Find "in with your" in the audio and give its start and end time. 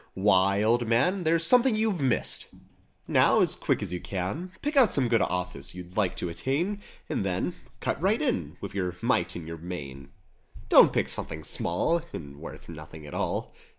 8.19-8.95